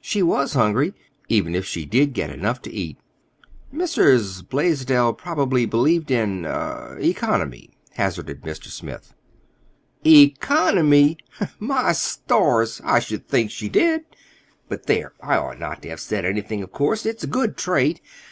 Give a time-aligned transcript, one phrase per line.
[0.00, 2.96] She was hungry—even if she did get enough to eat."
[3.72, 4.42] "Mrs.
[4.48, 8.64] Blaisdell probably believed in—er—economy," hazarded Mr.
[8.66, 9.14] Smith.
[10.04, 11.18] "Economy!
[11.60, 14.04] My stars, I should think she did!
[14.68, 17.06] But, there, I ought not to have said anything, of course.
[17.06, 18.00] It's a good trait.